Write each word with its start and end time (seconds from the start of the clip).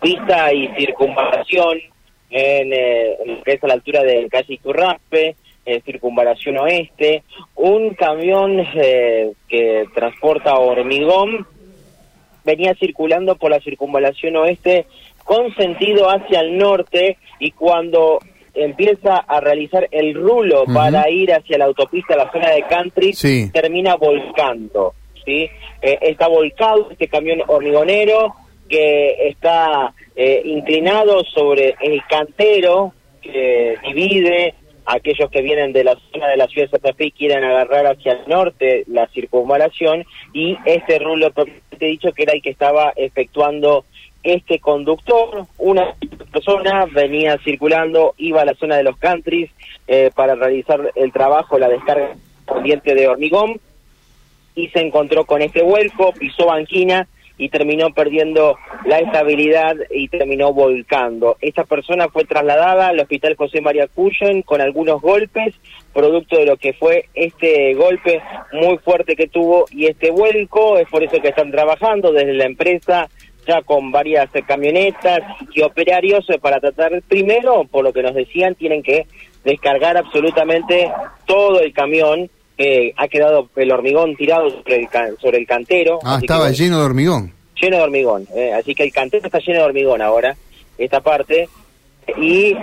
pista 0.00 0.52
y 0.52 0.68
circunvalación 0.78 1.78
en, 2.30 2.72
eh, 2.72 3.16
en 3.24 3.36
lo 3.36 3.42
que 3.42 3.52
es 3.54 3.64
a 3.64 3.66
la 3.66 3.74
altura 3.74 4.02
de 4.02 4.28
calle 4.28 4.54
Iturraspe, 4.54 5.36
eh, 5.66 5.80
circunvalación 5.84 6.58
oeste, 6.58 7.22
un 7.56 7.94
camión 7.94 8.60
eh, 8.74 9.32
que 9.48 9.84
transporta 9.94 10.54
hormigón 10.56 11.46
venía 12.44 12.74
circulando 12.74 13.36
por 13.36 13.50
la 13.50 13.60
circunvalación 13.60 14.36
oeste 14.36 14.86
con 15.24 15.54
sentido 15.54 16.08
hacia 16.08 16.40
el 16.40 16.56
norte 16.56 17.18
y 17.38 17.50
cuando 17.52 18.18
empieza 18.54 19.16
a 19.18 19.40
realizar 19.40 19.86
el 19.92 20.14
rulo 20.14 20.64
para 20.64 21.08
ir 21.10 21.32
hacia 21.32 21.58
la 21.58 21.66
autopista, 21.66 22.16
la 22.16 22.30
zona 22.32 22.50
de 22.50 22.62
country, 22.62 23.12
Sí. 23.12 23.50
termina 23.52 23.94
volcando. 23.96 24.94
¿sí? 25.24 25.48
Eh, 25.82 25.98
está 26.00 26.26
volcado 26.28 26.90
este 26.90 27.06
camión 27.06 27.42
hormigonero 27.46 28.34
que 28.70 29.28
está 29.28 29.92
eh, 30.16 30.42
inclinado 30.44 31.24
sobre 31.24 31.74
el 31.80 32.00
cantero 32.08 32.94
que 33.20 33.76
divide 33.82 34.54
a 34.86 34.94
aquellos 34.94 35.28
que 35.30 35.42
vienen 35.42 35.72
de 35.72 35.84
la 35.84 35.98
zona 36.12 36.28
de 36.28 36.36
la 36.36 36.46
ciudad 36.46 36.68
de 36.68 36.70
Santa 36.70 36.94
Fe 36.94 37.06
y 37.06 37.12
quieren 37.12 37.44
agarrar 37.44 37.86
hacia 37.86 38.12
el 38.12 38.28
norte 38.28 38.84
la 38.86 39.08
circunvalación. 39.08 40.04
Y 40.32 40.56
este 40.64 40.98
rulo 41.00 41.32
propiamente 41.32 41.86
dicho 41.86 42.12
que 42.12 42.22
era 42.22 42.32
el 42.32 42.42
que 42.42 42.50
estaba 42.50 42.92
efectuando 42.96 43.84
este 44.22 44.58
conductor, 44.58 45.46
una 45.58 45.94
persona 46.30 46.86
venía 46.86 47.38
circulando, 47.42 48.14
iba 48.18 48.42
a 48.42 48.44
la 48.44 48.54
zona 48.54 48.76
de 48.76 48.84
los 48.84 48.98
countries 48.98 49.50
eh, 49.88 50.10
para 50.14 50.34
realizar 50.34 50.92
el 50.94 51.10
trabajo, 51.10 51.58
la 51.58 51.68
descarga 51.68 52.14
corriente 52.44 52.94
de 52.94 53.08
hormigón 53.08 53.60
y 54.54 54.68
se 54.68 54.80
encontró 54.80 55.24
con 55.24 55.40
este 55.40 55.62
vuelco, 55.62 56.12
pisó 56.12 56.46
banquina 56.46 57.08
y 57.40 57.48
terminó 57.48 57.88
perdiendo 57.94 58.58
la 58.84 58.98
estabilidad 58.98 59.74
y 59.90 60.08
terminó 60.08 60.52
volcando. 60.52 61.38
Esta 61.40 61.64
persona 61.64 62.08
fue 62.08 62.26
trasladada 62.26 62.88
al 62.88 63.00
hospital 63.00 63.34
José 63.34 63.62
María 63.62 63.88
Cuyen 63.88 64.42
con 64.42 64.60
algunos 64.60 65.00
golpes, 65.00 65.54
producto 65.94 66.36
de 66.36 66.44
lo 66.44 66.58
que 66.58 66.74
fue 66.74 67.06
este 67.14 67.72
golpe 67.72 68.20
muy 68.52 68.76
fuerte 68.78 69.16
que 69.16 69.26
tuvo 69.26 69.64
y 69.70 69.86
este 69.86 70.10
vuelco, 70.10 70.76
es 70.76 70.86
por 70.90 71.02
eso 71.02 71.18
que 71.22 71.28
están 71.28 71.50
trabajando 71.50 72.12
desde 72.12 72.34
la 72.34 72.44
empresa 72.44 73.08
ya 73.46 73.62
con 73.62 73.90
varias 73.90 74.28
camionetas 74.46 75.20
y 75.54 75.62
operarios 75.62 76.28
eh, 76.28 76.38
para 76.38 76.60
tratar 76.60 77.00
primero, 77.08 77.64
por 77.64 77.84
lo 77.84 77.94
que 77.94 78.02
nos 78.02 78.14
decían, 78.14 78.54
tienen 78.54 78.82
que 78.82 79.06
descargar 79.44 79.96
absolutamente 79.96 80.92
todo 81.24 81.58
el 81.60 81.72
camión 81.72 82.28
eh, 82.62 82.92
ha 82.96 83.08
quedado 83.08 83.48
el 83.56 83.72
hormigón 83.72 84.14
tirado 84.16 84.50
sobre 84.50 84.76
el, 84.76 84.88
ca- 84.90 85.08
sobre 85.18 85.38
el 85.38 85.46
cantero. 85.46 85.98
Ah, 86.04 86.18
que, 86.20 86.26
estaba 86.26 86.50
lleno 86.50 86.78
de 86.78 86.84
hormigón. 86.84 87.32
lleno 87.60 87.76
de 87.78 87.82
hormigón. 87.82 88.26
eh, 88.36 88.52
así 88.52 88.74
que 88.74 88.82
el 88.82 88.92
cantero 88.92 89.24
está 89.26 89.38
lleno 89.38 89.60
de 89.60 89.64
hormigón 89.64 90.02
ahora, 90.02 90.36
esta 90.76 91.00
parte. 91.00 91.48
Y 92.20 92.54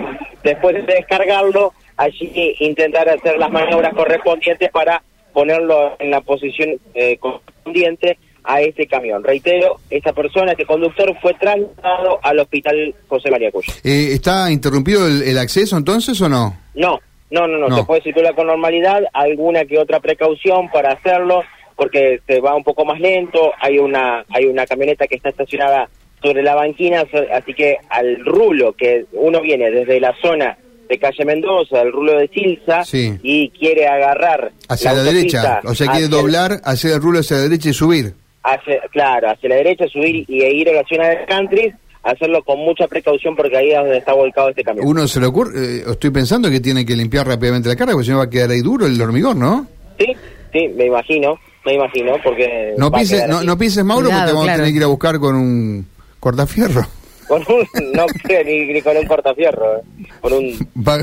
después 0.44 0.74
de 0.76 0.82
descargarlo, 0.94 1.72
allí 1.96 2.54
intentar 2.60 3.08
hacer 3.08 3.38
las 3.38 3.50
maniobras 3.50 3.92
correspondientes 3.94 4.70
para 4.70 5.02
ponerlo 5.32 5.96
en 5.98 6.10
la 6.12 6.20
posición 6.20 6.70
eh, 6.94 7.16
correspondiente 7.18 8.18
a 8.44 8.60
este 8.62 8.86
camión. 8.86 9.22
Reitero, 9.24 9.78
esta 9.90 10.12
persona, 10.12 10.52
este 10.52 10.64
conductor, 10.64 11.14
fue 11.20 11.34
trasladado 11.34 12.18
al 12.22 12.38
hospital 12.38 12.94
José 13.08 13.30
María 13.30 13.50
Cuyo. 13.50 13.72
Eh, 13.84 14.10
¿Está 14.12 14.50
interrumpido 14.50 15.06
el, 15.06 15.22
el 15.22 15.38
acceso 15.38 15.76
entonces 15.76 16.20
o 16.20 16.28
no? 16.28 16.56
No, 16.74 16.98
no, 17.30 17.46
no, 17.46 17.58
no, 17.58 17.68
No. 17.68 17.76
se 17.76 17.84
puede 17.84 18.02
circular 18.02 18.34
con 18.34 18.46
normalidad, 18.46 19.04
alguna 19.12 19.64
que 19.64 19.78
otra 19.78 20.00
precaución 20.00 20.70
para 20.70 20.92
hacerlo, 20.92 21.42
porque 21.76 22.20
se 22.26 22.40
va 22.40 22.54
un 22.54 22.64
poco 22.64 22.84
más 22.84 22.98
lento, 23.00 23.52
hay 23.60 23.78
una, 23.78 24.24
hay 24.30 24.46
una 24.46 24.66
camioneta 24.66 25.06
que 25.06 25.16
está 25.16 25.28
estacionada 25.28 25.88
sobre 26.22 26.42
la 26.42 26.54
banquina, 26.56 27.04
así 27.32 27.54
que 27.54 27.76
al 27.90 28.24
rulo 28.24 28.72
que 28.72 29.04
uno 29.12 29.40
viene 29.40 29.70
desde 29.70 30.00
la 30.00 30.14
zona 30.20 30.58
de 30.88 30.98
calle 30.98 31.24
Mendoza, 31.24 31.82
el 31.82 31.92
rulo 31.92 32.18
de 32.18 32.28
Silsa, 32.28 32.82
Sí. 32.82 33.12
y 33.22 33.50
quiere 33.50 33.86
agarrar 33.86 34.50
Hacia 34.68 34.94
la, 34.94 35.02
derecha. 35.04 35.60
O 35.64 35.74
sea, 35.74 35.88
quiere 35.92 36.08
doblar, 36.08 36.60
hacer 36.64 36.92
el 36.92 37.02
rulo 37.02 37.18
hacia 37.20 37.36
la 37.36 37.42
derecha 37.44 37.68
y 37.68 37.74
subir. 37.74 38.14
hacia- 38.42 38.80
claro, 38.90 39.28
hacia 39.30 39.50
la 39.50 39.56
derecha, 39.56 39.86
subir 39.88 40.24
y 40.26 40.42
e 40.42 40.50
ir 40.50 40.70
a 40.70 40.72
la 40.72 40.84
zona 40.88 41.08
de 41.08 41.26
country, 41.26 41.72
hacerlo 42.10 42.42
con 42.42 42.58
mucha 42.58 42.86
precaución 42.86 43.36
porque 43.36 43.56
ahí 43.56 43.70
es 43.70 43.78
donde 43.78 43.98
está 43.98 44.14
volcado 44.14 44.48
este 44.48 44.62
camión. 44.62 44.86
Uno 44.86 45.06
se 45.06 45.20
le 45.20 45.26
ocurre, 45.26 45.58
eh, 45.58 45.84
estoy 45.88 46.10
pensando 46.10 46.50
que 46.50 46.60
tiene 46.60 46.84
que 46.84 46.96
limpiar 46.96 47.26
rápidamente 47.26 47.68
la 47.68 47.76
carga, 47.76 47.92
porque 47.92 48.06
si 48.06 48.10
no 48.12 48.18
va 48.18 48.24
a 48.24 48.30
quedar 48.30 48.50
ahí 48.50 48.60
duro 48.60 48.86
el 48.86 49.00
hormigón, 49.00 49.38
¿no? 49.38 49.66
Sí, 49.98 50.06
sí, 50.52 50.68
me 50.76 50.86
imagino, 50.86 51.38
me 51.64 51.74
imagino, 51.74 52.16
porque... 52.22 52.74
No 52.76 52.90
quedar 52.90 53.58
pienses, 53.58 53.84
Mauro, 53.84 54.06
Cuidado, 54.06 54.22
porque 54.22 54.32
vamos 54.32 54.44
claro. 54.44 54.50
a 54.50 54.56
tener 54.56 54.72
que 54.72 54.76
ir 54.78 54.84
a 54.84 54.88
buscar 54.88 55.18
con 55.18 55.34
un 55.36 55.86
cortafierro. 56.20 56.86
Con 57.26 57.42
un, 57.42 57.92
no 57.92 58.06
creo 58.22 58.44
ni, 58.44 58.72
ni 58.72 58.80
con 58.80 58.96
un 58.96 59.06
cortafierro, 59.06 59.76
eh. 59.76 59.82
con 60.20 60.32
un, 60.32 60.68
Va, 60.88 60.96
va 60.96 61.02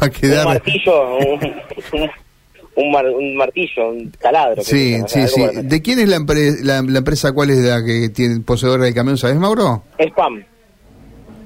a 0.00 0.04
un 0.04 0.10
quedar... 0.10 0.46
martillo, 0.46 1.16
un, 1.16 1.40
un, 2.80 2.90
mar- 2.92 3.06
un 3.10 3.36
martillo, 3.36 3.90
un 3.90 4.10
taladro. 4.12 4.62
Sí, 4.62 4.94
o 5.02 5.08
sí, 5.08 5.26
sea, 5.28 5.50
sí. 5.50 5.62
¿De 5.62 5.82
quién 5.82 5.98
es 5.98 6.08
la, 6.08 6.16
empre- 6.18 6.60
la, 6.62 6.80
la 6.82 6.98
empresa, 6.98 7.32
cuál 7.32 7.50
es 7.50 7.58
la 7.58 7.84
que 7.84 8.08
tiene 8.10 8.40
poseedora 8.40 8.84
del 8.84 8.94
camión, 8.94 9.18
sabes, 9.18 9.36
Mauro? 9.36 9.82
estilo. 9.98 10.10
Spam, 10.14 10.44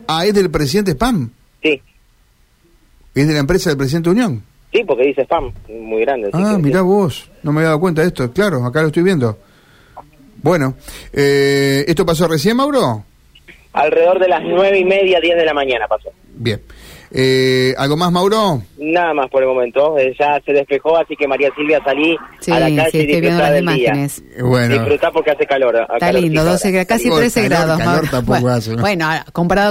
Ah, 0.08 0.26
es 0.26 0.34
del 0.34 0.50
presidente 0.50 0.92
Spam. 0.92 1.30
sí, 1.62 1.80
Es 3.14 3.26
de 3.28 3.32
la 3.32 3.40
empresa 3.40 3.70
del 3.70 3.78
presidente 3.78 4.10
Unión. 4.10 4.42
sí, 4.72 4.82
porque 4.86 5.04
dice 5.06 5.22
spam, 5.22 5.52
muy 5.68 6.02
grande. 6.02 6.30
Ah, 6.32 6.58
mirá 6.60 6.82
vos, 6.82 7.30
no 7.42 7.52
me 7.52 7.60
había 7.60 7.68
dado 7.68 7.80
cuenta 7.80 8.02
de 8.02 8.08
esto, 8.08 8.30
claro, 8.32 8.64
acá 8.64 8.80
lo 8.82 8.88
estoy 8.88 9.02
viendo. 9.02 9.38
Bueno, 10.42 10.74
eh, 11.12 11.84
¿esto 11.86 12.04
pasó 12.04 12.26
recién, 12.26 12.56
Mauro? 12.56 13.04
Alrededor 13.74 14.18
de 14.18 14.28
las 14.28 14.42
nueve 14.42 14.78
y 14.78 14.84
media, 14.84 15.18
diez 15.20 15.36
de 15.36 15.44
la 15.46 15.54
mañana 15.54 15.86
pasó. 15.88 16.10
Bien. 16.34 16.60
Eh, 17.14 17.74
¿Algo 17.76 17.96
más, 17.96 18.10
Mauro? 18.10 18.62
Nada 18.78 19.12
más 19.14 19.28
por 19.30 19.42
el 19.42 19.48
momento, 19.48 19.96
eh, 19.98 20.14
ya 20.18 20.40
se 20.44 20.52
despejó, 20.52 20.96
así 20.96 21.14
que 21.14 21.28
María 21.28 21.50
Silvia 21.54 21.78
salí 21.84 22.16
Sí, 22.40 22.50
a 22.50 22.58
la 22.58 22.66
sí, 22.68 22.76
calle 22.76 22.90
y 22.98 23.00
estoy 23.02 23.06
viendo 23.06 23.28
disfrutar 23.28 23.42
las 23.42 23.52
del 23.52 23.66
día. 23.66 23.88
imágenes. 23.88 24.18
Eh, 24.36 24.42
Bueno, 24.42 24.74
Disfrutar 24.74 25.12
porque 25.12 25.30
hace 25.30 25.46
calor. 25.46 25.86
Está 25.94 26.12
lindo, 26.12 26.44
12 26.44 26.70
grados, 26.70 26.88
casi 26.88 27.04
Calor, 27.04 27.18
13 27.20 27.42
calor, 27.42 27.50
grados. 27.66 27.78
calor 27.78 27.92
Mauro. 27.94 28.08
tampoco 28.10 28.40
bueno, 28.40 28.56
hace, 28.56 28.70
¿no? 28.74 28.80
bueno, 28.80 29.08
comparado 29.32 29.70